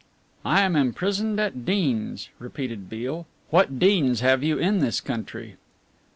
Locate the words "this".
4.79-4.99